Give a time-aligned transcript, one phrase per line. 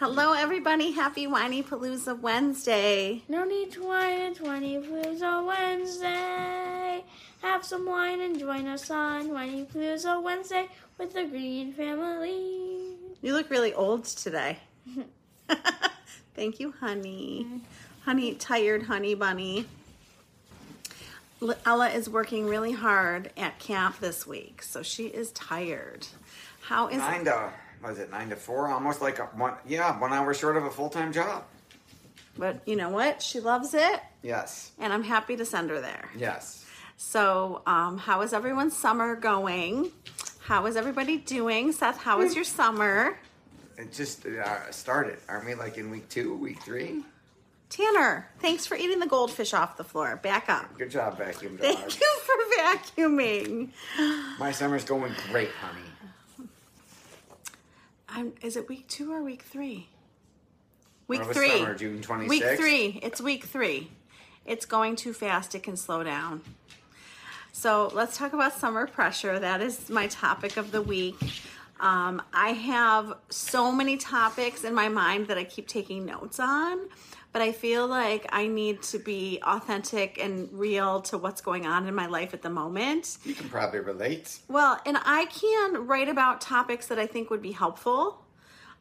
[0.00, 0.92] Hello, everybody.
[0.92, 3.22] Happy Whinypaluza Wednesday.
[3.28, 7.04] No need to whine, it's Whinypaluza Wednesday.
[7.42, 12.94] Have some wine and join us on Whinypaluza Wednesday with the Greene family.
[13.20, 14.60] You look really old today.
[16.34, 17.44] Thank you, honey.
[17.46, 17.58] Mm-hmm.
[18.06, 19.66] Honey, tired honey bunny.
[21.66, 26.06] Ella is working really hard at camp this week, so she is tired.
[26.62, 28.68] How is nine to was it nine to four?
[28.68, 29.54] Almost like a one.
[29.66, 31.44] Yeah, one hour short of a full time job.
[32.38, 33.20] But you know what?
[33.22, 36.08] She loves it, Yes, and I'm happy to send her there.
[36.16, 36.64] yes.
[36.96, 39.90] So, um, how is everyone's summer going?
[40.40, 41.72] How is everybody doing?
[41.72, 43.18] Seth, how was your summer?
[43.78, 45.18] It just uh, started.
[45.28, 47.02] Aren't we like in week two, week three?
[47.70, 50.16] Tanner, thanks for eating the goldfish off the floor.
[50.22, 50.76] Back up.
[50.76, 51.74] Good job, vacuum dog.
[51.74, 53.70] Thank you for vacuuming.
[54.38, 55.80] My summer's going great, honey.
[58.12, 59.88] I'm, is it week two or week three?
[61.08, 61.58] Week three.
[61.58, 61.74] summer?
[61.74, 62.28] June 26th?
[62.28, 63.00] Week three.
[63.02, 63.90] It's week three.
[64.44, 65.54] It's going too fast.
[65.54, 66.42] It can slow down.
[67.52, 69.38] So let's talk about summer pressure.
[69.38, 71.16] That is my topic of the week.
[71.80, 76.78] Um, I have so many topics in my mind that I keep taking notes on,
[77.32, 81.86] but I feel like I need to be authentic and real to what's going on
[81.86, 83.18] in my life at the moment.
[83.24, 84.40] You can probably relate.
[84.48, 88.24] Well, and I can write about topics that I think would be helpful.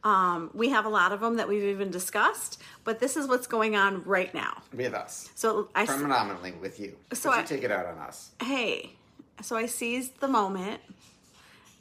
[0.03, 3.47] Um, we have a lot of them that we've even discussed, but this is what's
[3.47, 4.61] going on right now.
[4.73, 5.29] With us.
[5.35, 6.95] So I, Predominantly with you.
[7.13, 8.31] So but you I- take it out on us.
[8.41, 8.93] hey,
[9.41, 10.81] so I seized the moment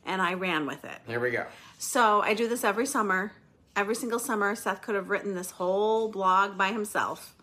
[0.04, 0.98] and I ran with it.
[1.06, 1.46] Here we go.
[1.78, 3.32] So I do this every summer.
[3.78, 7.36] Every single summer, Seth could have written this whole blog by himself.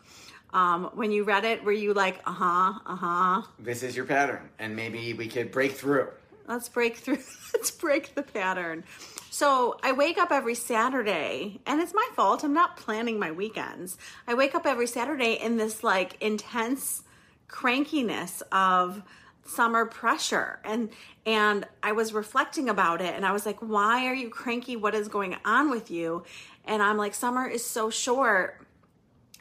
[0.53, 3.41] Um, when you read it, were you like, uh huh, uh huh?
[3.57, 6.09] This is your pattern, and maybe we could break through.
[6.45, 7.19] Let's break through.
[7.53, 8.83] Let's break the pattern.
[9.29, 12.43] So I wake up every Saturday, and it's my fault.
[12.43, 13.97] I'm not planning my weekends.
[14.27, 17.03] I wake up every Saturday in this like intense
[17.47, 19.03] crankiness of
[19.45, 20.89] summer pressure and
[21.25, 24.95] and I was reflecting about it and I was like why are you cranky what
[24.95, 26.23] is going on with you
[26.65, 28.65] and I'm like summer is so short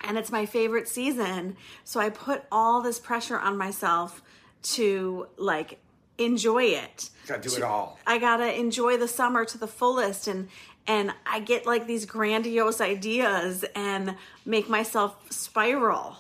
[0.05, 1.57] and it's my favorite season.
[1.85, 4.23] So I put all this pressure on myself
[4.63, 5.79] to like
[6.19, 7.11] enjoy it.
[7.27, 7.99] Gotta do it all.
[8.07, 10.49] I gotta enjoy the summer to the fullest and
[10.87, 16.17] and I get like these grandiose ideas and make myself spiral.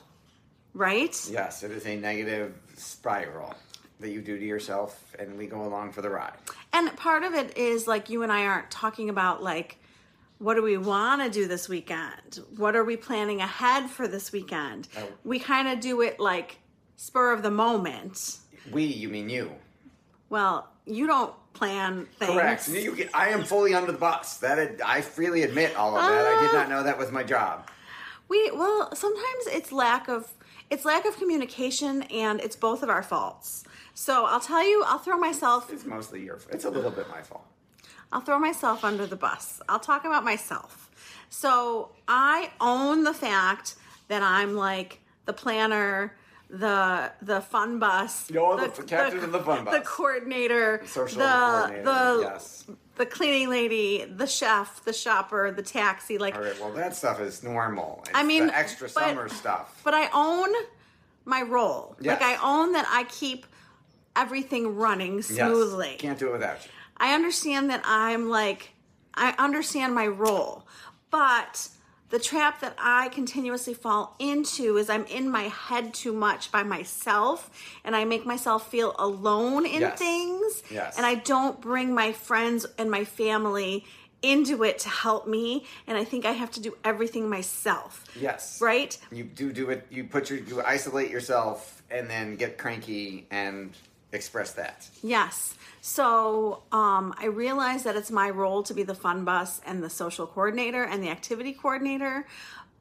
[0.72, 1.16] Right?
[1.30, 3.54] Yes, it is a negative spiral
[4.00, 6.34] that you do to yourself, and we go along for the ride.
[6.72, 9.78] And part of it is like you and I aren't talking about like
[10.38, 12.40] what do we want to do this weekend?
[12.56, 14.88] What are we planning ahead for this weekend?
[14.98, 15.08] Oh.
[15.24, 16.58] We kind of do it like
[16.96, 18.38] spur of the moment.
[18.70, 19.52] We, you mean you.
[20.28, 22.32] Well, you don't plan things.
[22.32, 22.68] Correct.
[22.68, 24.38] You I am fully under the bus.
[24.38, 26.26] That I freely admit all of that.
[26.26, 27.70] I did not know that was my job.
[28.28, 30.32] We well, sometimes it's lack of
[30.70, 33.64] it's lack of communication and it's both of our faults.
[33.94, 36.36] So I'll tell you, I'll throw myself It's mostly your.
[36.36, 36.54] Fault.
[36.54, 37.46] It's a little bit my fault.
[38.12, 39.60] I'll throw myself under the bus.
[39.68, 40.90] I'll talk about myself.
[41.30, 43.76] So I own the fact
[44.08, 46.16] that I'm like the planner,
[46.50, 48.30] the the fun bus.
[48.30, 49.74] You're the captain of the fun bus.
[49.74, 50.82] The coordinator.
[50.86, 51.84] Social the, coordinator.
[51.84, 52.64] The, yes.
[52.96, 56.18] the cleaning lady, the chef, the shopper, the taxi.
[56.18, 56.60] Like All right.
[56.60, 58.02] Well, that stuff is normal.
[58.06, 59.80] It's I mean, the extra but- summer stuff.
[59.84, 60.52] but I own
[61.24, 61.96] my role.
[62.00, 62.20] Yes.
[62.20, 63.46] Like I own that I keep
[64.16, 65.26] everything running Yes.
[65.36, 65.96] smoothly.
[65.98, 66.70] Can't do it without you.
[66.96, 68.70] I understand that I'm like
[69.16, 70.66] I understand my role.
[71.10, 71.68] But
[72.10, 76.62] the trap that I continuously fall into is I'm in my head too much by
[76.64, 77.50] myself
[77.84, 79.98] and I make myself feel alone in Yes.
[79.98, 80.62] things.
[80.70, 80.96] Yes.
[80.96, 83.84] And I don't bring my friends and my family
[84.22, 85.64] into it to help me.
[85.86, 88.04] And I think I have to do everything myself.
[88.18, 88.60] Yes.
[88.60, 88.96] Right?
[89.12, 89.86] You do do it.
[89.90, 93.72] You put your you isolate yourself and then get cranky and
[94.14, 94.88] express that.
[95.02, 95.54] Yes.
[95.80, 99.90] So um, I realize that it's my role to be the fun bus and the
[99.90, 102.26] social coordinator and the activity coordinator.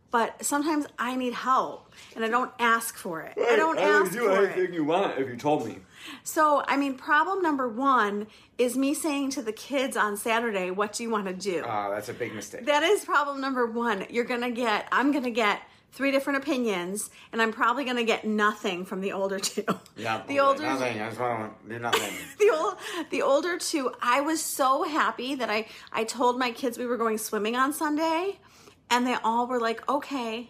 [0.09, 3.33] But sometimes I need help and I don't ask for it.
[3.35, 4.21] I don't ask for it.
[4.21, 5.79] you can do everything you want if you told me.
[6.23, 8.27] So, I mean, problem number one
[8.59, 11.63] is me saying to the kids on Saturday, What do you want to do?
[11.65, 12.67] Oh, that's a big mistake.
[12.67, 14.05] That is problem number one.
[14.11, 15.61] You're going to get, I'm going to get
[15.93, 19.63] three different opinions, and I'm probably going to get nothing from the older two.
[19.95, 21.01] yeah, the older nothing.
[21.01, 22.13] I just want to do nothing.
[22.39, 22.75] the old
[23.09, 26.97] the older two i was so happy that i i told my kids we were
[26.97, 28.37] going swimming on sunday
[28.89, 30.49] and they all were like okay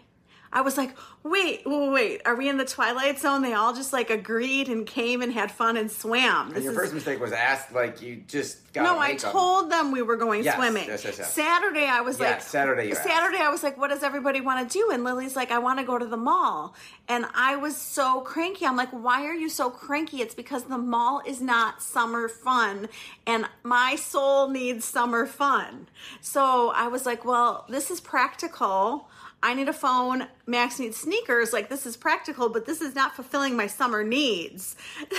[0.54, 3.92] i was like wait wait, wait are we in the twilight zone they all just
[3.92, 7.32] like agreed and came and had fun and swam And your is- first mistake was
[7.32, 8.82] asked like you just got.
[8.84, 10.86] no, I told them we were going Yes, swimming.
[10.88, 11.32] yes, yes, yes.
[11.32, 13.04] Saturday, I was like, Saturday you asked.
[13.04, 14.90] Saturday, I was like, what does everybody want to do?
[14.92, 16.74] And Lily's like, I want to go to the mall.
[17.06, 18.66] And I was so cranky.
[18.66, 20.22] I'm like, why are you so cranky?
[20.22, 22.88] It's because the mall is not summer fun,
[23.28, 25.86] and my soul needs summer fun.
[26.20, 29.08] So I was like, well, this is practical.
[29.42, 30.26] I need a phone.
[30.46, 31.52] Max needs sneakers.
[31.52, 34.76] Like, this is practical, but this is not fulfilling my summer needs.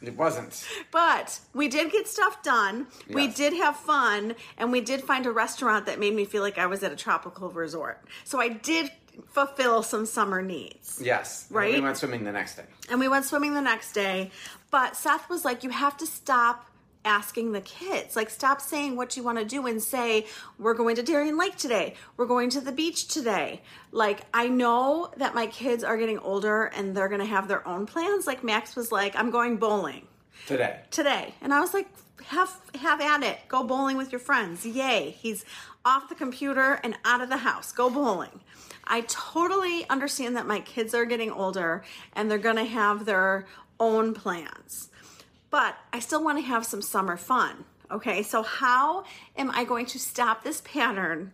[0.00, 0.64] It wasn't.
[0.90, 2.86] But we did get stuff done.
[3.10, 6.58] We did have fun, and we did find a restaurant that made me feel like
[6.58, 8.04] I was at a tropical resort.
[8.24, 8.92] So I did
[9.26, 11.00] fulfill some summer needs.
[11.02, 11.46] Yes.
[11.48, 11.74] And Right?
[11.74, 12.64] We went swimming the next day.
[12.88, 14.30] And we went swimming the next day.
[14.70, 16.66] But Seth was like, You have to stop
[17.04, 18.16] asking the kids.
[18.16, 20.26] Like, stop saying what you want to do and say,
[20.58, 21.94] We're going to Darien Lake today.
[22.16, 23.62] We're going to the beach today.
[23.92, 27.66] Like, I know that my kids are getting older and they're going to have their
[27.66, 28.26] own plans.
[28.26, 30.06] Like, Max was like, I'm going bowling
[30.46, 30.80] Today.
[30.90, 31.88] today and i was like
[32.24, 35.44] have have at it go bowling with your friends yay he's
[35.84, 38.40] off the computer and out of the house go bowling
[38.84, 41.82] i totally understand that my kids are getting older
[42.14, 43.46] and they're going to have their
[43.78, 44.88] own plans
[45.50, 49.04] but i still want to have some summer fun okay so how
[49.36, 51.32] am i going to stop this pattern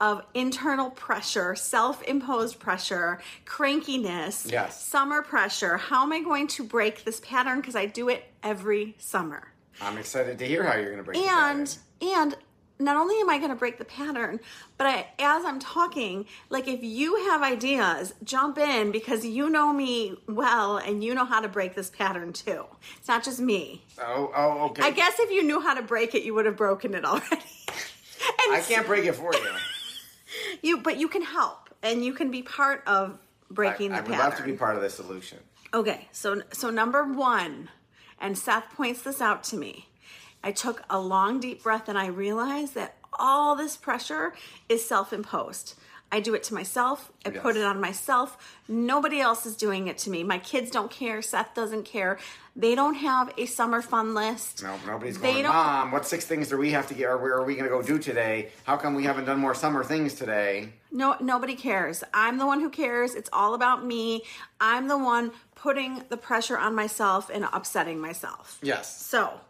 [0.00, 4.84] of internal pressure, self imposed pressure, crankiness, Yes.
[4.84, 5.76] summer pressure.
[5.76, 7.60] How am I going to break this pattern?
[7.60, 9.48] Because I do it every summer.
[9.80, 11.26] I'm excited to hear how you're going to break it.
[11.26, 12.36] And and
[12.78, 14.40] not only am I going to break the pattern,
[14.76, 19.72] but I, as I'm talking, like if you have ideas, jump in because you know
[19.72, 22.64] me well and you know how to break this pattern too.
[22.98, 23.82] It's not just me.
[23.98, 24.82] Oh, oh, okay.
[24.82, 27.26] I guess if you knew how to break it, you would have broken it already.
[27.36, 29.50] and I can't break it for you.
[30.62, 33.18] you, but you can help and you can be part of
[33.50, 34.30] breaking I, I the would pattern.
[34.30, 35.38] love to be part of the solution.
[35.72, 37.68] Okay, so so number one,
[38.20, 39.88] and Seth points this out to me.
[40.44, 44.34] I took a long deep breath and I realized that all this pressure
[44.68, 45.74] is self-imposed.
[46.12, 47.10] I do it to myself.
[47.26, 48.36] I put it on myself.
[48.68, 50.22] Nobody else is doing it to me.
[50.22, 51.22] My kids don't care.
[51.22, 52.18] Seth doesn't care.
[52.54, 54.62] They don't have a summer fun list.
[54.62, 57.18] No, nobody's They going, don't- Mom, what six things do we have to get, or
[57.18, 58.50] where are we going to go do today?
[58.64, 60.74] How come we haven't done more summer things today?
[60.92, 62.04] No, nobody cares.
[62.12, 63.14] I'm the one who cares.
[63.16, 64.22] It's all about me.
[64.60, 68.58] I'm the one putting the pressure on myself and upsetting myself.
[68.62, 69.00] Yes.
[69.04, 69.40] So,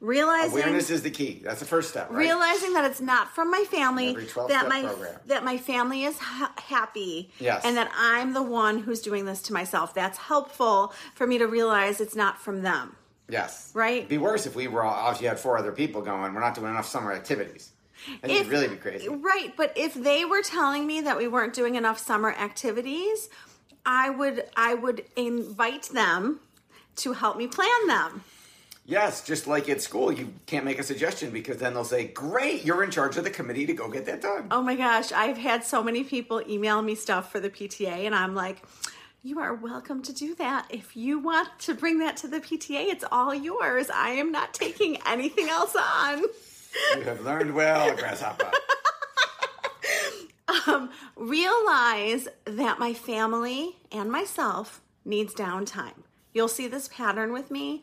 [0.00, 1.40] realizing Awareness is the key.
[1.44, 2.18] That's the first step, right?
[2.18, 4.14] realizing that it's not from my family.
[4.48, 5.20] That my program.
[5.26, 7.62] that my family is ha- happy Yes.
[7.64, 9.92] and that I'm the one who's doing this to myself.
[9.94, 12.96] That's helpful for me to realize it's not from them.
[13.28, 13.70] Yes.
[13.74, 13.98] Right?
[13.98, 16.40] It'd be worse if we were all, if you had four other people going, we're
[16.40, 17.70] not doing enough summer activities.
[18.22, 19.08] And you'd really be crazy.
[19.08, 23.28] Right, but if they were telling me that we weren't doing enough summer activities,
[23.84, 26.40] I would I would invite them
[26.96, 28.24] to help me plan them.
[28.84, 32.64] Yes, just like at school, you can't make a suggestion because then they'll say, Great,
[32.64, 34.48] you're in charge of the committee to go get that done.
[34.50, 38.14] Oh my gosh, I've had so many people email me stuff for the PTA, and
[38.14, 38.62] I'm like,
[39.22, 40.66] you are welcome to do that.
[40.70, 43.90] If you want to bring that to the PTA, it's all yours.
[43.90, 46.22] I am not taking anything else on.
[46.96, 48.50] You have learned well, Grasshopper.
[50.66, 56.02] Um, realize that my family and myself needs downtime.
[56.32, 57.82] You'll see this pattern with me.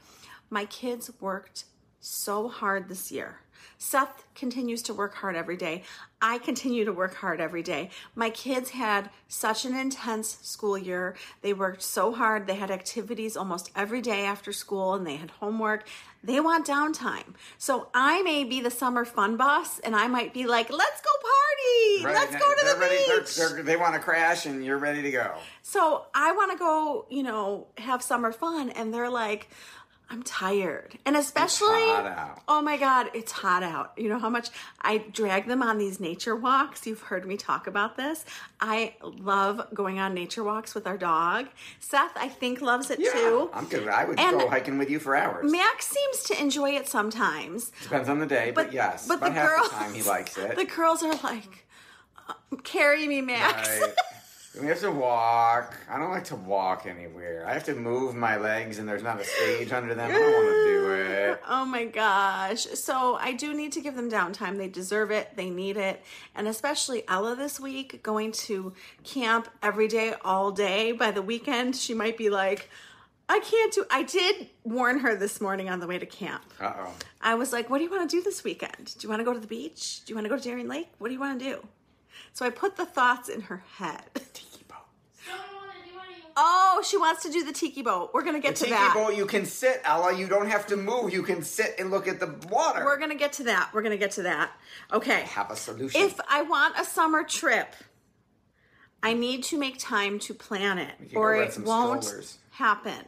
[0.50, 1.66] My kids worked
[2.00, 3.39] so hard this year.
[3.80, 5.84] Seth continues to work hard every day.
[6.22, 7.89] I continue to work hard every day.
[8.16, 11.16] My kids had such an intense school year.
[11.42, 12.48] They worked so hard.
[12.48, 15.88] They had activities almost every day after school and they had homework.
[16.24, 17.36] They want downtime.
[17.60, 21.12] So I may be the summer fun boss and I might be like, let's go
[21.22, 22.06] party.
[22.06, 23.36] Right, let's go to they're the ready, they're- beach.
[23.36, 25.36] they're- they want to crash, and you're ready to go.
[25.62, 28.70] So I want to go, you know, have summer fun.
[28.72, 29.50] And they're like,
[30.10, 30.98] I'm tired.
[31.06, 32.42] And especially, hot out.
[32.48, 33.92] oh my God, it's hot out.
[33.98, 34.50] You know how much
[34.82, 36.88] I drag them on these nature walks?
[36.88, 38.24] You've heard me talk about this.
[38.62, 41.48] I love going on nature walks with our dog.
[41.82, 43.50] Seth, I think, loves it Yeah, too.
[43.54, 43.88] I'm good.
[43.90, 45.52] I would And- go hiking with you for hours.
[45.52, 47.72] Max seems to enjoy it sometimes.
[47.84, 50.56] Depends on the day, but, yes, but the half girls, the time he likes it.
[50.56, 51.66] The girls are like,
[52.30, 52.34] "Uh,
[52.64, 53.68] carry me, Max.
[53.82, 53.94] Right.
[54.62, 55.76] We have to walk.
[55.90, 57.46] I don't like to walk anywhere.
[57.48, 60.10] I have to move my legs, and there's not a stage under them.
[60.10, 61.42] I don't want to do it.
[61.50, 62.64] Oh my gosh.
[62.66, 64.58] So I do need to give them downtime.
[64.58, 65.30] They deserve it.
[65.36, 66.04] They need it.
[66.36, 68.74] And especially Ella this week going to
[69.04, 70.92] camp every day, all day.
[70.92, 72.70] By the weekend, she might be like,
[73.30, 76.44] I can't do I did warn her this morning on the way to camp.
[76.60, 76.94] Uh oh.
[77.22, 78.96] I was like, What do you want to do this weekend?
[78.98, 80.04] Do you want to go to the beach?
[80.06, 80.88] Do you want to go to Darien Lake?
[80.98, 81.68] What do you want to do?
[82.34, 84.04] So I put the thoughts in her head.
[86.39, 88.12] Oh, she wants to do the tiki boat.
[88.13, 88.94] We're gonna get to Tiki that.
[88.94, 90.15] Tiki boat, you can sit, Ella.
[90.15, 91.12] You don't have to move.
[91.12, 92.86] You can sit and look at the water.
[92.86, 93.72] We're gonna get to that.
[93.74, 94.51] We're gonna get to that.
[94.94, 95.22] Okay.
[95.22, 96.00] have a solution.
[96.00, 97.74] If I want a summer trip,
[99.01, 102.38] I need to make time to plan it, or it won't strollers.
[102.51, 103.06] happen.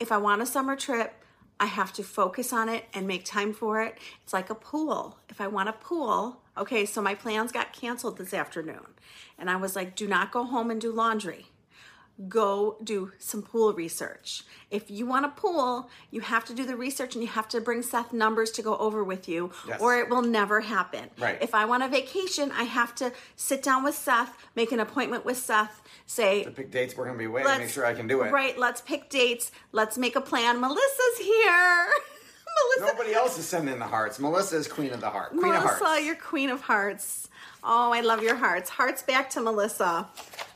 [0.00, 1.12] If I want a summer trip,
[1.60, 3.98] I have to focus on it and make time for it.
[4.22, 5.18] It's like a pool.
[5.28, 8.86] If I want a pool, okay, so my plans got canceled this afternoon.
[9.38, 11.48] And I was like, do not go home and do laundry
[12.28, 14.44] go do some pool research.
[14.70, 17.60] If you want a pool, you have to do the research and you have to
[17.60, 19.80] bring Seth numbers to go over with you, Yes.
[19.80, 21.10] or it will never happen.
[21.18, 21.38] Right.
[21.42, 25.24] If I want a vacation, I have to sit down with Seth, make an appointment
[25.24, 27.42] with Seth, say, to pick dates, we're gonna be away.
[27.42, 28.30] Make sure I can do it.
[28.32, 29.50] Right, let's pick dates.
[29.72, 30.60] Let's make a plan.
[30.60, 31.86] Melissa's here.
[32.78, 34.18] Melissa, Nobody else is sending the hearts.
[34.18, 35.30] Melissa is queen of the heart.
[35.30, 36.04] Queen Melissa, of hearts.
[36.04, 37.28] you're queen of hearts.
[37.62, 38.68] Oh, I love your hearts.
[38.70, 40.06] Hearts back to Melissa.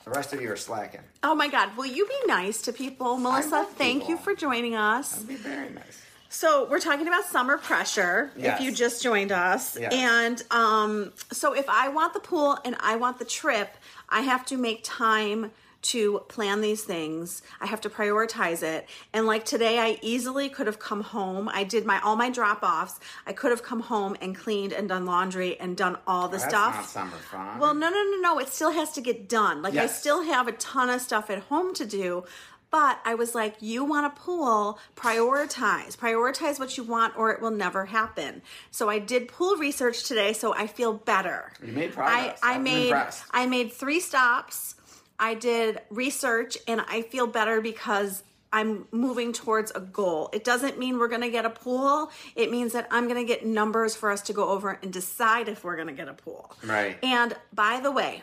[0.04, 1.00] The rest of you are slacking.
[1.22, 3.18] Oh my God, will you be nice to people?
[3.18, 4.10] Melissa, thank people.
[4.10, 5.12] you for joining us.
[5.12, 6.02] That'd be very nice.
[6.30, 8.30] So we're talking about summer pressure.
[8.36, 8.60] Yes.
[8.60, 9.92] If you just joined us, Yes.
[9.94, 13.74] and um, so if I want the pool and I want the trip,
[14.10, 17.42] I have to make time to plan these things.
[17.60, 18.88] I have to prioritize it.
[19.12, 21.48] And like today, I easily could have come home.
[21.48, 22.98] I did my all my drop offs.
[23.26, 26.88] I could have come home and cleaned and done laundry and done all the stuff.
[26.88, 27.58] summer fun.
[27.58, 28.38] Well, no, no, no, no.
[28.38, 29.62] It still has to get done.
[29.62, 32.24] Like I still have a ton of stuff at home to do.
[32.70, 35.96] But I was like, you want a pool, prioritize.
[35.96, 38.42] Prioritize what you want or it will never happen.
[38.70, 41.52] So I did pool research today, so I feel better.
[41.64, 42.38] You made progress.
[42.42, 43.24] I, I made impressed.
[43.30, 44.74] I made three stops.
[45.18, 48.22] I did research and I feel better because
[48.52, 50.30] I'm moving towards a goal.
[50.32, 52.10] It doesn't mean we're going to get a pool.
[52.34, 55.48] It means that I'm going to get numbers for us to go over and decide
[55.48, 56.50] if we're going to get a pool.
[56.64, 56.96] Right.
[57.02, 58.22] And by the way,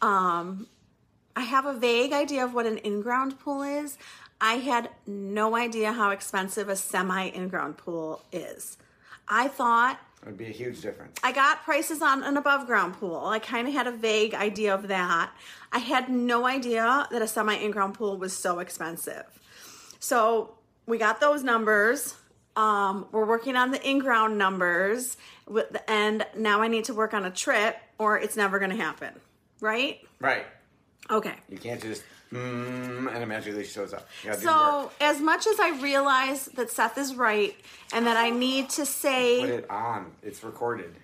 [0.00, 0.68] um,
[1.34, 3.98] I have a vague idea of what an in-ground pool is.
[4.40, 8.76] I had no idea how expensive a semi in-ground pool is.
[9.28, 11.18] I thought It would be a huge difference.
[11.22, 13.26] I got prices on an above ground pool.
[13.26, 15.30] I kind of had a vague idea of that.
[15.72, 19.24] I had no idea that a semi in ground pool was so expensive.
[20.00, 20.54] So
[20.86, 22.14] we got those numbers.
[22.56, 27.12] Um, we're working on the in ground numbers, with- and now I need to work
[27.14, 29.12] on a trip, or it's never going to happen.
[29.60, 30.00] Right?
[30.20, 30.46] Right.
[31.10, 31.34] Okay.
[31.48, 34.08] You can't just mm, and magically shows up.
[34.22, 34.58] You gotta do the work.
[34.58, 37.54] So, as much as I realize that Seth is right
[37.92, 40.12] and that I need to say Put it on.
[40.22, 40.94] It's recorded.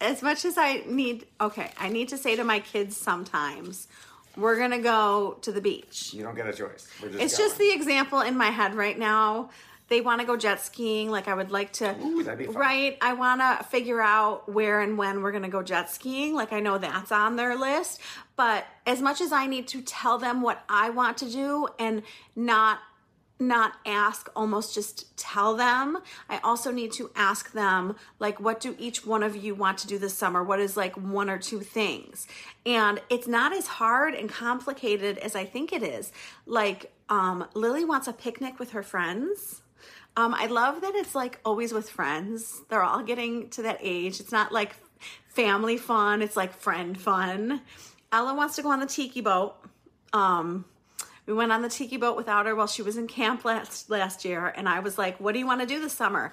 [0.00, 3.88] as much as I need, okay, I need to say to my kids sometimes,
[4.36, 6.12] we're gonna go to the beach.
[6.14, 6.88] You don't get a choice.
[7.02, 7.48] We're just It's going.
[7.50, 9.50] just the example in my head right now.
[9.88, 11.10] They want to go jet skiing.
[11.10, 12.54] Like I would like to, Ooh, that'd be fun.
[12.56, 12.96] right?
[13.00, 16.34] I want to figure out where and when we're gonna go jet skiing.
[16.34, 18.00] Like I know that's on their list,
[18.36, 22.02] but as much as I need to tell them what I want to do and
[22.34, 22.80] not
[23.40, 25.98] not ask almost just tell them
[26.30, 29.88] i also need to ask them like what do each one of you want to
[29.88, 32.28] do this summer what is like one or two things
[32.64, 36.12] and it's not as hard and complicated as i think it is
[36.46, 39.62] like um lily wants a picnic with her friends
[40.16, 44.20] um i love that it's like always with friends they're all getting to that age
[44.20, 44.74] it's not like
[45.28, 47.60] family fun it's like friend fun
[48.12, 49.54] ella wants to go on the tiki boat
[50.12, 50.64] um
[51.26, 54.24] we went on the tiki boat without her while she was in camp last last
[54.24, 56.32] year and i was like what do you want to do this summer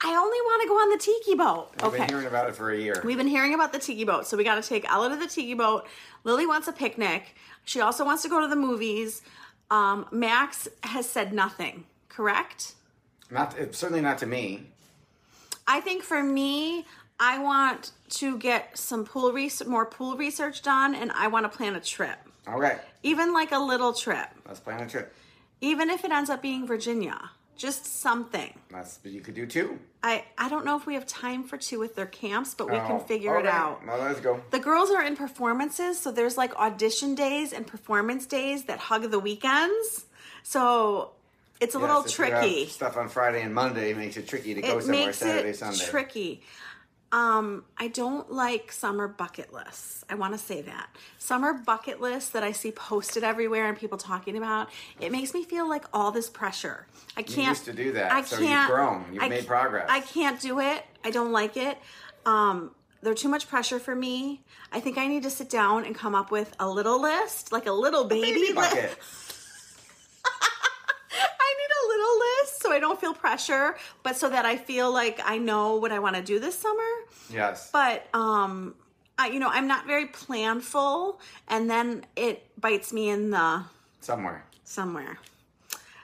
[0.00, 1.70] I only want to go on the tiki boat.
[1.78, 1.98] I've okay.
[1.98, 3.02] been hearing about it for a year.
[3.04, 5.26] We've been hearing about the tiki boat, so we got to take Ella to the
[5.26, 5.88] tiki boat.
[6.22, 7.34] Lily wants a picnic.
[7.64, 9.22] She also wants to go to the movies.
[9.70, 11.84] Um, Max has said nothing.
[12.08, 12.74] Correct?
[13.30, 14.66] Not it's certainly not to me.
[15.66, 16.86] I think for me,
[17.20, 21.54] I want to get some pool research, more pool research done, and I want to
[21.56, 22.16] plan a trip,
[22.48, 25.12] Okay, even like a little trip, let's plan a trip.
[25.60, 28.54] even if it ends up being Virginia, just something.
[28.70, 29.78] That's you could do too.
[30.02, 32.76] I I don't know if we have time for two with their camps, but we
[32.78, 33.82] Oh, can figure it out.
[33.86, 34.40] Let's go.
[34.50, 39.10] The girls are in performances, so there's like audition days and performance days that hug
[39.10, 40.06] the weekends.
[40.44, 41.10] So
[41.60, 42.66] it's a little Yes, you have tricky.
[42.66, 45.56] Stuff on Friday and Monday makes it tricky to go It somewhere makes Saturday, it
[45.56, 45.84] Sunday.
[45.84, 46.42] tricky.
[47.10, 50.04] Um, I don't like summer bucket lists.
[50.10, 50.88] I want to say that.
[51.16, 54.68] Summer bucket lists that I see posted everywhere and people talking about,
[55.00, 56.86] it makes me feel like all this pressure.
[57.16, 59.06] I can't used to do that, I so you've grown.
[59.14, 59.86] You've I made progress.
[59.88, 60.84] I can't do it.
[61.02, 61.78] I don't like it.
[62.26, 64.42] Um, they're too much pressure for me.
[64.70, 67.64] I think I need to sit down and come up with a little list, like
[67.66, 68.54] a little baby, Baby list.
[68.54, 68.98] bucket.
[71.40, 74.92] I need a little list so I don't feel pressure, but so that I feel
[74.92, 76.90] like I know what I want to do this summer.
[77.28, 77.70] Yes.
[77.72, 78.76] But um
[79.18, 81.18] I you know, I'm not very planful
[81.48, 83.64] and then it bites me in the
[84.00, 84.44] Somewhere.
[84.62, 85.18] somewhere.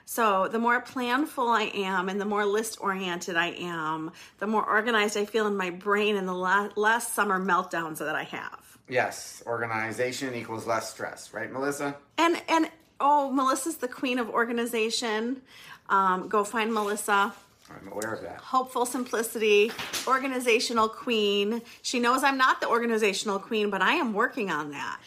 [0.05, 4.65] So the more planful I am and the more list oriented I am, the more
[4.77, 8.59] organized I feel in my brain and the la- less summer meltdowns that I have.
[8.89, 9.41] Yes.
[9.47, 11.95] Organization equals less stress, right, Melissa?
[12.17, 15.41] And and oh, Melissa's the queen of organization.
[15.89, 17.33] Um, go find Melissa.
[17.69, 18.37] I'm aware of that.
[18.41, 19.71] hopeful simplicity,
[20.07, 21.61] organizational queen.
[21.81, 24.99] She knows I'm not the organizational queen, but I am working on that.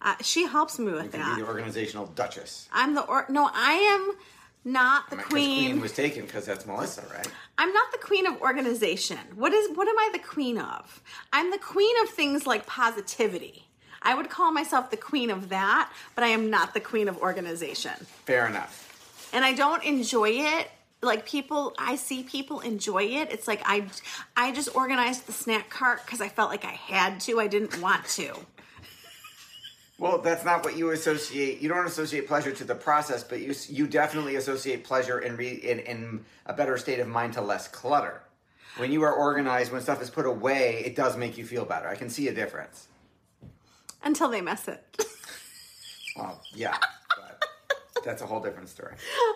[0.00, 1.36] Uh, she helps me with You can that.
[1.36, 2.68] be the organizational duchess.
[2.72, 4.12] I'm the or no, I am
[4.64, 5.70] not the Because queen.
[5.72, 7.28] Queen was taken because that's Melissa, right?
[7.58, 9.18] I'm not the queen of organization.
[9.34, 11.02] What is what am I the queen of?
[11.32, 13.66] I'm the queen of things like positivity.
[14.02, 17.18] I would call myself the queen of that, but I am not the queen of
[17.18, 17.92] organization.
[18.24, 18.86] Fair enough.
[19.32, 20.70] And I don't enjoy it.
[21.02, 23.32] Like people, I see people enjoy it.
[23.32, 23.86] It's like I,
[24.36, 27.40] I just organized the snack cart because I felt like I had to.
[27.40, 28.34] I didn't want to.
[29.98, 31.60] Well, that's not what you associate.
[31.60, 35.50] You don't associate pleasure to the process, but you you definitely associate pleasure in re,
[35.50, 38.22] in, in a better state of mind to less clutter.
[38.78, 41.88] When you are organized, when stuff is put away, it does make you feel better.
[41.88, 42.88] I can see a difference.
[44.02, 45.04] Until they mess it.
[46.16, 46.78] Well, yeah,
[48.04, 48.94] that's a whole different story.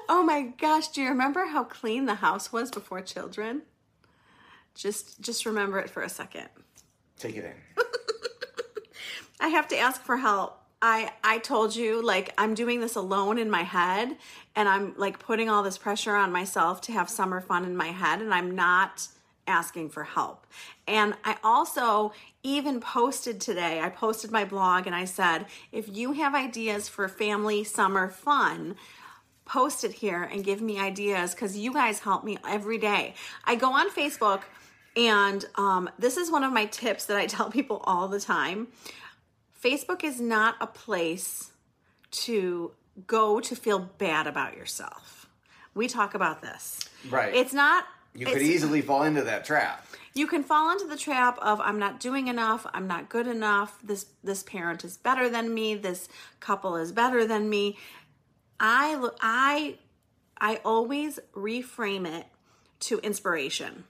[0.08, 0.88] oh my gosh!
[0.88, 3.62] Do you remember how clean the house was before children?
[4.74, 6.48] Just, just remember it for a second.
[7.18, 7.84] Take it in.
[9.40, 10.60] I have to ask for help.
[10.82, 14.16] I I told you like I'm doing this alone in my head
[14.54, 17.88] and I'm like putting all this pressure on myself to have summer fun in my
[17.88, 19.08] head and I'm not
[19.46, 20.46] asking for help.
[20.86, 23.80] And I also even posted today.
[23.80, 28.76] I posted my blog and I said, if you have ideas for family summer fun,
[29.44, 33.14] post it here and give me ideas because you guys help me every day.
[33.44, 34.42] I go on Facebook,
[34.96, 38.68] and um, this is one of my tips that I tell people all the time.
[39.62, 41.50] Facebook is not a place
[42.10, 42.72] to
[43.06, 45.28] go to feel bad about yourself.
[45.74, 46.80] We talk about this.
[47.10, 47.34] Right.
[47.34, 47.84] It's not.
[48.14, 49.86] You could easily fall into that trap.
[50.14, 53.78] you can fall into the trap of I'm not doing enough, I'm not good enough,
[53.82, 56.08] this this parent is better than me, this
[56.40, 57.76] couple is better than me.
[58.60, 59.78] I I
[60.38, 62.26] I always reframe it
[62.80, 63.84] to inspiration.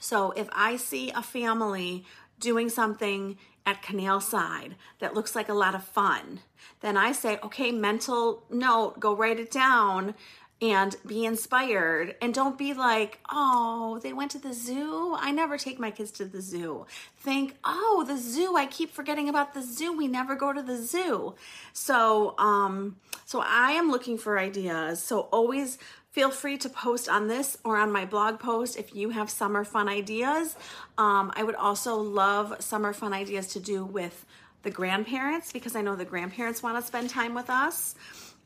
[0.00, 2.04] So if I see a family
[2.38, 6.40] doing something at Canal Side that looks like a lot of fun,
[6.80, 10.14] then I say, okay, mental note, go write it down
[10.60, 12.16] and be inspired.
[12.20, 15.14] And don't be like, oh, they went to the zoo.
[15.18, 16.86] I never take my kids to the zoo.
[17.16, 18.56] Think, oh, the zoo.
[18.56, 19.96] I keep forgetting about the zoo.
[19.96, 21.34] We never go to the zoo.
[21.72, 25.00] So, um, so I am looking for ideas.
[25.02, 25.78] So always
[26.10, 29.62] feel free to post on this or on my blog post if you have summer
[29.62, 30.56] fun ideas.
[30.96, 34.24] Um, I would also love summer fun ideas to do with
[34.64, 37.94] the grandparents because I know the grandparents want to spend time with us.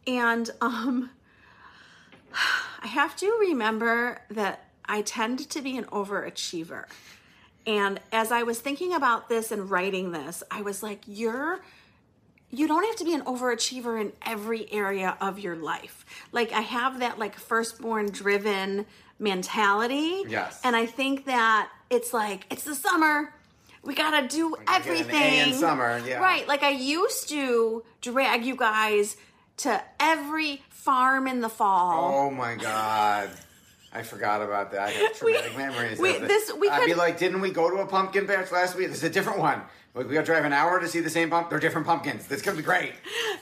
[0.07, 1.11] And um,
[2.83, 6.87] I have to remember that I tend to be an overachiever.
[7.67, 11.61] And as I was thinking about this and writing this, I was like, you're
[12.55, 16.05] you don't have to be an overachiever in every area of your life.
[16.33, 18.85] Like I have that like firstborn driven
[19.19, 20.25] mentality.
[20.29, 20.61] Yes.
[20.63, 23.33] And I think that it's like it's the summer.
[23.83, 25.49] We gotta do gotta get an A everything.
[25.49, 26.19] in summer, yeah.
[26.19, 26.47] Right.
[26.47, 29.17] Like I used to drag you guys
[29.59, 32.27] to every farm in the fall.
[32.27, 33.31] Oh my god.
[33.95, 34.81] I forgot about that.
[34.81, 35.99] I have We- traumatic memories.
[35.99, 36.29] we- of it.
[36.29, 38.89] this- we I'd be like, didn't we go to a pumpkin patch last week?
[38.89, 39.61] This is a different one.
[39.95, 41.51] Like, we got to drive an hour to see the same pump.
[41.51, 42.27] They're different pumpkins.
[42.27, 42.95] This could be great.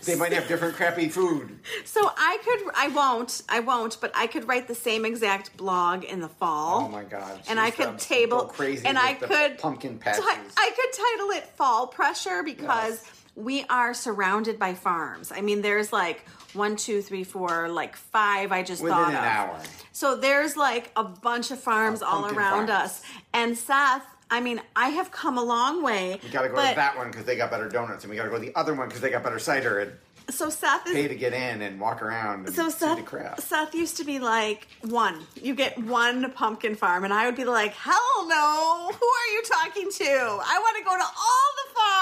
[0.05, 1.61] They might have different crappy food.
[1.85, 6.03] So I could, I won't, I won't, but I could write the same exact blog
[6.03, 6.87] in the fall.
[6.87, 7.41] Oh my god!
[7.49, 10.25] And I could table, crazy and I the could pumpkin patches.
[10.27, 13.20] I could title it "Fall Pressure" because Yes.
[13.37, 15.33] We are surrounded by farms.
[15.33, 18.53] I mean, there's like one, two, three, four, like five.
[18.53, 19.25] I just Within thought an of.
[19.25, 19.61] hour.
[19.93, 22.71] So there's like a bunch of farms all around farms.
[22.71, 24.05] us, and Seth.
[24.33, 26.21] I mean, I have come a long way.
[26.23, 28.17] We got to go but, to that one because they got better donuts, and we
[28.17, 29.93] got to go to the other one because they got better cider, and
[30.29, 33.41] So Seth is pay to get in and walk around and So Seth, crap.
[33.41, 35.27] Seth used to be like one.
[35.35, 38.91] You get one pumpkin farm, and I would be like, "Hell no!
[38.93, 40.05] Who are you talking to?
[40.05, 42.00] I want to go to all the farms."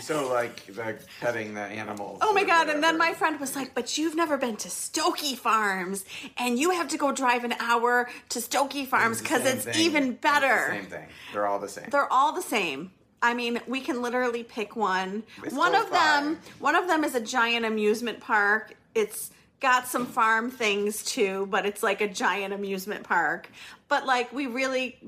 [0.00, 2.18] So like the petting the animals.
[2.22, 2.68] Oh my god!
[2.68, 6.04] And then my friend was like, "But you've never been to Stokey Farms,
[6.38, 10.12] and you have to go drive an hour to Stokey Farms because it's even It's
[10.12, 11.06] the better." same thing.
[11.32, 11.88] They're all the same.
[11.90, 12.92] They're all the same.
[13.22, 15.22] I mean, we can literally pick one.
[15.42, 18.74] It's one of them, one of them is a giant amusement park.
[18.94, 19.30] It's
[19.60, 23.48] got some farm things too, but it's like a giant amusement park.
[23.88, 24.98] But like, we really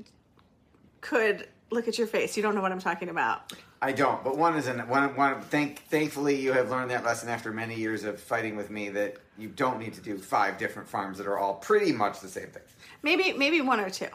[1.01, 2.35] could look at your face.
[2.35, 3.53] You don't know what I'm talking about.
[3.81, 5.15] I don't, but one is an one.
[5.15, 5.41] One.
[5.41, 9.17] Thank, thankfully, you have learned that lesson after many years of fighting with me that
[9.37, 12.47] you don't need to do five different farms that are all pretty much the same
[12.47, 12.63] thing.
[13.03, 14.07] Maybe, maybe one or two.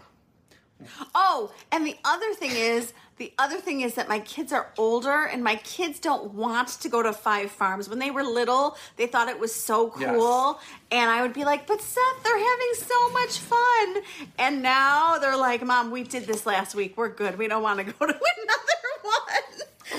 [1.15, 5.25] Oh, and the other thing is, the other thing is that my kids are older
[5.25, 7.89] and my kids don't want to go to five farms.
[7.89, 10.59] When they were little, they thought it was so cool.
[10.91, 14.03] And I would be like, but Seth, they're having so much fun.
[14.39, 16.97] And now they're like, Mom, we did this last week.
[16.97, 17.39] We're good.
[17.39, 18.64] We don't want to go to another.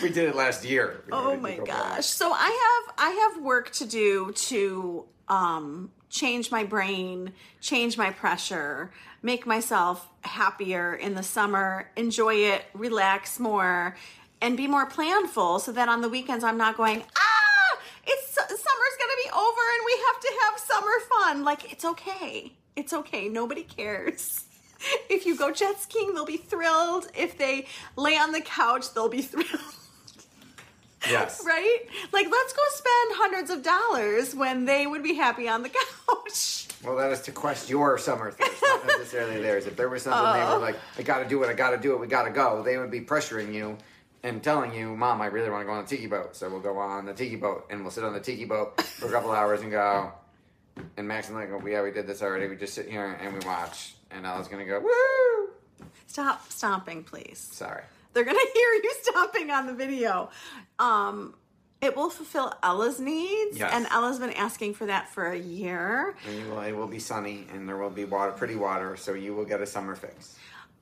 [0.06, 1.02] We did it last year.
[1.08, 2.06] We Oh my gosh.
[2.06, 8.12] So I have I have work to do to um change my brain, change my
[8.12, 8.91] pressure,
[9.24, 13.96] make myself happier in the summer, enjoy it, relax more
[14.41, 18.98] and be more planful so that on the weekends I'm not going, "Ah, it's summer's
[19.00, 22.54] going to be over and we have to have summer fun." Like it's okay.
[22.76, 23.28] It's okay.
[23.28, 24.44] Nobody cares.
[25.10, 27.08] If you go jet skiing, they'll be thrilled.
[27.15, 27.65] If they
[27.96, 29.74] lay on the couch, they'll be thrilled.
[31.10, 31.44] Yes.
[31.46, 31.80] Right?
[32.12, 35.70] Like, let's go spend hundreds of dollars when they would be happy on the
[36.08, 36.68] couch.
[36.84, 39.65] Well, that is to quest your summer thirst, not necessarily theirs.
[39.68, 40.56] If there was something they Oh.
[40.56, 42.32] were like, I got to do it, I got to do it, we got to
[42.32, 43.78] go, they would be pressuring you
[44.24, 46.36] and telling you, Mom, I really want to go on the tiki boat.
[46.36, 49.08] So we'll go on the tiki boat and we'll sit on the tiki boat for
[49.08, 50.12] a couple hours and go.
[50.98, 52.48] And Max and I go, yeah, we did this already.
[52.48, 53.96] We just sit here and we watch.
[54.12, 55.50] And I was to go, woo!
[56.08, 57.39] Stop stomping, please.
[57.52, 57.84] Sorry.
[58.15, 60.30] They're going to hear you stomping on the video.
[60.80, 61.36] Um,
[61.82, 63.71] it will fulfill Ella's needs, Yes.
[63.71, 66.15] and Ella's been asking for that for a year.
[66.25, 69.13] And you will, it will be sunny and there will be water, pretty water, so
[69.13, 70.36] you will get a summer fix.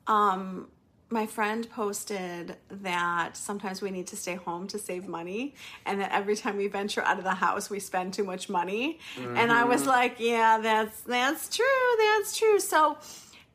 [0.07, 0.69] Um,
[1.09, 5.53] my friend posted that sometimes we need to stay home to save money,
[5.85, 8.99] and that every time we venture out of the house, we spend too much money.
[9.35, 9.69] And I Mm-hmm.
[9.69, 11.65] was like, "Yeah, that's that's true.
[11.99, 12.97] That's true." So,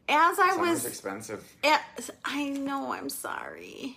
[0.09, 1.45] as I Summer's was, expensive.
[1.63, 3.97] as, I know, I'm sorry.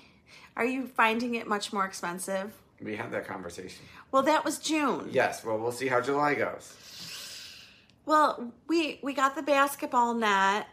[0.55, 2.53] Are you finding it much more expensive?
[2.81, 3.83] We had that conversation.
[4.11, 5.09] Well, that was June.
[5.11, 6.75] Yes, well, we'll see how July goes.
[8.05, 10.67] Well, we we got the basketball net,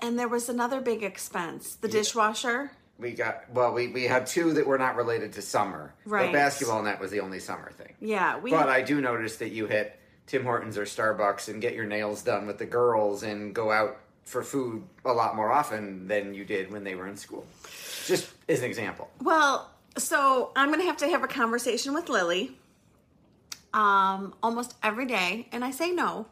[0.00, 2.72] and there was another big expense: the dishwasher.
[2.98, 3.72] We got well.
[3.72, 5.94] We, we had two that were not related to summer.
[6.04, 6.26] Right.
[6.26, 7.94] The basketball net was the only summer thing.
[8.00, 8.50] Yeah, we.
[8.50, 12.22] But I do notice that you hit Tim Hortons or Starbucks and get your nails
[12.22, 16.44] done with the girls and go out for food a lot more often than you
[16.44, 17.44] did when they were in school.
[18.06, 19.10] Just as an example.
[19.20, 22.56] Well, so I'm gonna have to have a conversation with Lily.
[23.74, 26.26] Um, almost every day, and I say no.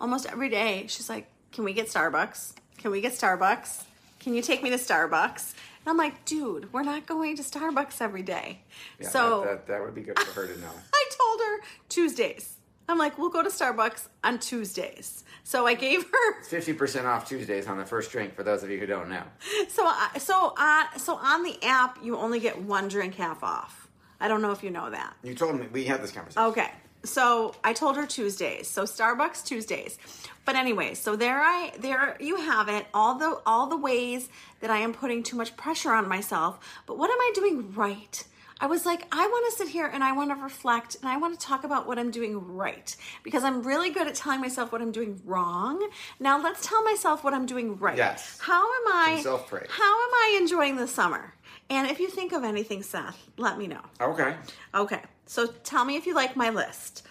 [0.00, 2.54] Almost every day, she's like, "Can we get Starbucks?
[2.78, 3.84] Can we get Starbucks?
[4.18, 5.52] Can you take me to Starbucks?"
[5.84, 8.62] And I'm like, "Dude, we're not going to Starbucks every day."
[8.98, 10.70] Yeah, so that, that, that would be good for her to know.
[10.94, 12.56] I told her Tuesdays.
[12.88, 17.66] I'm like, "We'll go to Starbucks on Tuesdays." So I gave her 50% off Tuesdays
[17.66, 19.24] on the first drink for those of you who don't know.
[19.68, 23.88] So, I so on so on the app, you only get one drink half off.
[24.20, 25.14] I don't know if you know that.
[25.22, 26.48] You told me, we had this conversation.
[26.50, 26.70] Okay,
[27.04, 28.68] so I told her Tuesdays.
[28.68, 29.98] So Starbucks Tuesdays.
[30.44, 32.86] But anyway, so there I there you have it.
[32.94, 34.28] All the all the ways
[34.60, 36.58] that I am putting too much pressure on myself.
[36.86, 38.24] But what am I doing right?
[38.62, 41.16] I was like, I want to sit here and I want to reflect and I
[41.16, 42.94] want to talk about what I'm doing right
[43.24, 45.84] because I'm really good at telling myself what I'm doing wrong.
[46.20, 47.96] Now let's tell myself what I'm doing right.
[47.96, 48.38] Yes.
[48.40, 49.20] How am I?
[49.20, 49.66] Self-praise.
[49.68, 51.34] How am I enjoying the summer?
[51.70, 53.80] And if you think of anything, Seth, let me know.
[54.00, 54.36] Okay.
[54.72, 57.04] Okay, so tell me if you like my list.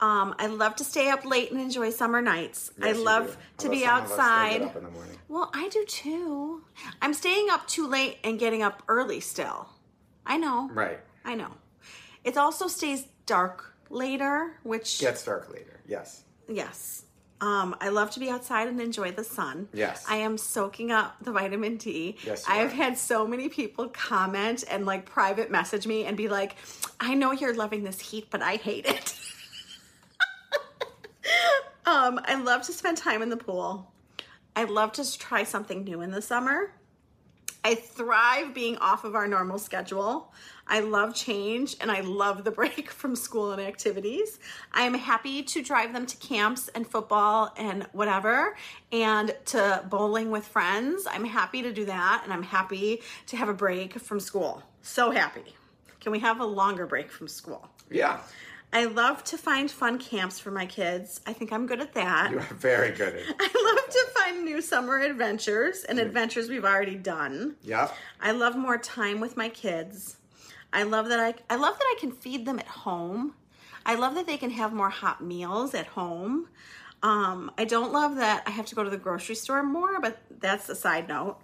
[0.00, 2.70] Um, I love to stay up late and enjoy summer nights.
[2.80, 4.62] I Yes, you love to be some of us still get outside.
[4.62, 5.18] up in the morning.
[5.28, 6.64] Well, I do too.
[7.02, 9.68] I'm staying up too late and getting up early still.
[10.26, 10.70] I know.
[10.72, 11.00] Right.
[11.24, 11.50] I know.
[12.24, 15.80] It also stays dark later, which Gets dark later.
[15.86, 16.22] Yes.
[16.48, 17.02] yes.
[17.40, 19.68] Um, I love to be outside and enjoy the sun.
[19.74, 20.04] Yes.
[20.08, 22.16] I am soaking up the vitamin D.
[22.24, 22.76] Yes, you I've are.
[22.76, 26.56] had so many people comment and like private message me and be like,
[27.00, 29.14] I know you're loving this heat, but I hate it.
[31.86, 33.92] um, I love to spend time in the pool.
[34.56, 36.72] I love to try something new in the summer.
[37.66, 40.34] I thrive being off of our normal schedule.
[40.66, 44.38] I love change and I love the break from school and activities.
[44.72, 48.54] I am happy to drive them to camps and football and whatever
[48.92, 51.06] and to bowling with friends.
[51.10, 54.62] I'm happy to do that and I'm happy to have a break from school.
[54.82, 55.54] So happy.
[56.00, 57.66] Can we have a longer break from school?
[57.90, 58.20] Yeah.
[58.74, 61.20] I love to find fun camps for my kids.
[61.28, 62.32] I think I'm good at that.
[62.32, 63.36] You are very good at it.
[63.40, 67.54] I love to find new summer adventures and adventures we've already done.
[67.62, 67.88] Yeah.
[68.20, 70.16] I love more time with my kids.
[70.72, 73.34] I love that I I love that I can feed them at home.
[73.86, 76.48] I love that they can have more hot meals at home.
[77.04, 80.18] Um, I don't love that I have to go to the grocery store more, but
[80.40, 81.38] that's a side note.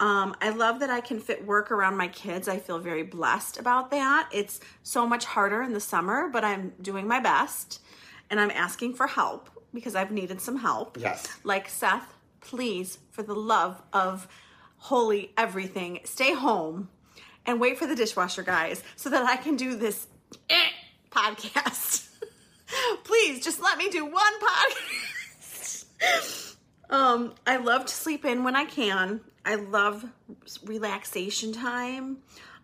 [0.00, 2.46] Um, I love that I can fit work around my kids.
[2.46, 4.28] I feel very blessed about that.
[4.32, 7.80] It's so much harder in the summer, but I'm doing my best
[8.30, 10.98] and I'm asking for help because I've needed some help.
[11.00, 11.26] Yes.
[11.42, 14.28] Like, Seth, please, for the love of
[14.76, 16.88] holy everything, stay home
[17.44, 20.06] and wait for the dishwasher guys so that I can do this
[20.48, 20.68] eh,
[21.10, 22.08] podcast.
[23.04, 24.32] please, just let me do one
[26.00, 26.56] podcast.
[26.90, 29.20] um, I love to sleep in when I can.
[29.48, 30.04] I love
[30.64, 32.18] relaxation time.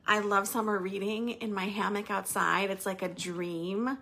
[0.07, 2.69] I love summer reading in my hammock outside.
[2.71, 3.97] It's like a dream.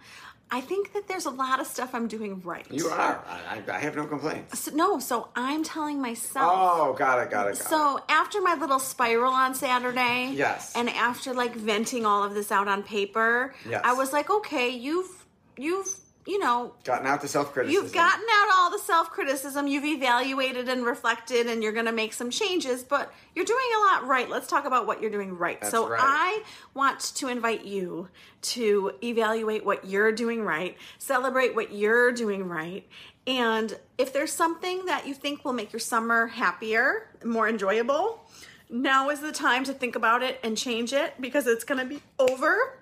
[0.51, 2.67] I think that there's a lot of stuff I'm doing right.
[2.71, 3.25] You are.
[3.49, 4.59] I, I- have no complaints.
[4.59, 6.53] So, no, so I'm telling myself.
[6.55, 7.69] Oh, got it, got it, got it.
[7.69, 10.73] So after my little spiral on Saturday, Yes.
[10.75, 13.81] and after like venting all of this out on paper, Yes.
[13.85, 15.25] I was like, okay, you've
[15.57, 15.89] you've
[16.27, 17.85] you know Gotten out the self criticism.
[17.85, 21.93] You've gotten out all the self criticism, you've evaluated and reflected, and you're going to
[21.93, 24.29] make some changes, but you're doing a lot right.
[24.29, 25.61] Let's talk about what you're doing right.
[25.61, 26.01] That's so, right.
[26.03, 26.43] I
[26.75, 28.09] want to invite you
[28.43, 32.87] to evaluate what you're doing right, celebrate what you're doing right,
[33.27, 38.21] and if there's something that you think will make your summer happier, more enjoyable,
[38.69, 41.85] now is the time to think about it and change it because it's going to
[41.85, 42.79] be over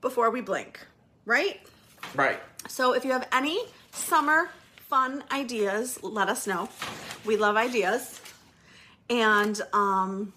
[0.00, 0.78] before we blink,
[1.24, 1.60] right?
[2.14, 2.40] Right.
[2.68, 3.60] So if you have any
[3.92, 4.50] summer
[4.88, 6.68] fun ideas, let us know.
[7.24, 8.20] We love ideas.
[9.10, 10.32] And um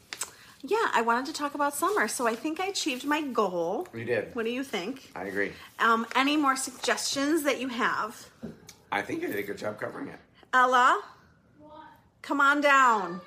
[0.68, 2.08] yeah, I wanted to talk about summer.
[2.08, 3.88] So I think I achieved my goal.
[3.94, 4.34] You did.
[4.34, 5.12] What do you think?
[5.16, 5.52] I agree.
[5.80, 8.30] Um any more suggestions that you have?
[8.92, 10.20] I think you did a good job covering it.
[10.54, 11.02] Ella?
[12.22, 13.22] Come on down.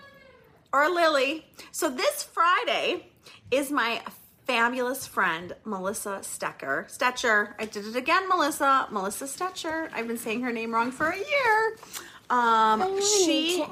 [0.72, 1.46] Or Lily.
[1.72, 3.06] So this Friday
[3.50, 4.02] is my
[4.48, 6.86] fabulous friend, Melissa Stecker.
[6.90, 7.52] Stetcher.
[7.58, 8.88] I did it again, Melissa.
[8.90, 9.90] Melissa Stetcher.
[9.92, 11.76] I've been saying her name wrong for a year.
[12.30, 13.64] Um, she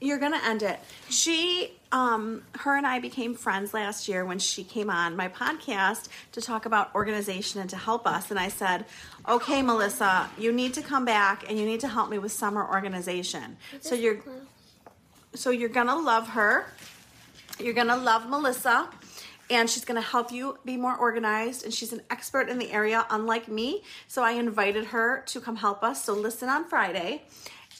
[0.00, 0.78] you're gonna end it.
[1.10, 6.08] She, um, her and I became friends last year when she came on my podcast
[6.32, 8.30] to talk about organization and to help us.
[8.30, 8.86] And I said,
[9.28, 12.66] "Okay, Melissa, you need to come back and you need to help me with summer
[12.66, 14.18] organization." So you're,
[15.34, 16.66] so you're gonna love her.
[17.58, 18.88] You're gonna love Melissa.
[19.50, 23.06] And she's gonna help you be more organized, and she's an expert in the area,
[23.10, 23.82] unlike me.
[24.06, 26.04] So I invited her to come help us.
[26.04, 27.22] So listen on Friday.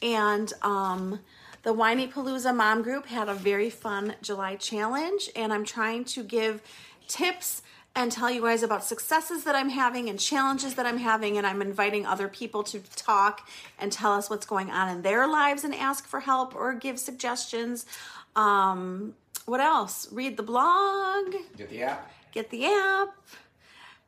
[0.01, 1.19] And um,
[1.63, 6.61] the Whinypaluza Mom Group had a very fun July challenge, and I'm trying to give
[7.07, 7.61] tips
[7.95, 11.37] and tell you guys about successes that I'm having and challenges that I'm having.
[11.37, 15.27] And I'm inviting other people to talk and tell us what's going on in their
[15.27, 17.85] lives and ask for help or give suggestions.
[18.35, 19.15] Um,
[19.49, 20.07] what else?
[20.11, 22.11] Read the blog, Get the app.
[22.31, 23.09] get the app.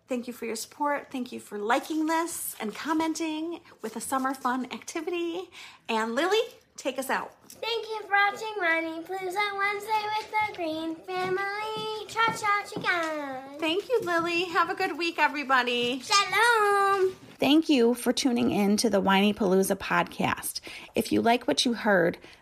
[0.08, 1.08] Thank you for your support.
[1.12, 5.44] Thank you for liking this and commenting with a summer fun activity.
[5.88, 6.42] And Lily,
[6.76, 7.34] take us out.
[7.48, 12.06] Thank you for watching Whinypaluza Wednesday with the Greene Family.
[12.10, 13.60] Cha cha chicken.
[13.60, 14.44] Thank you, Lily.
[14.46, 16.02] Have a good week, everybody.
[16.02, 17.14] Shalom.
[17.40, 20.60] Thank you for tuning in to the Whinypaluza podcast.
[20.94, 22.18] If you like what you heard,